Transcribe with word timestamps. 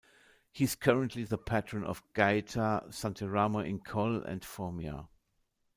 He 0.51 0.63
is 0.63 0.73
currently 0.73 1.25
the 1.25 1.37
patron 1.37 1.83
of 1.83 2.01
Gaeta, 2.15 2.85
Santeramo 2.89 3.59
in 3.63 3.81
Colle 3.81 4.23
and 4.23 4.41
Formia. 4.41 5.07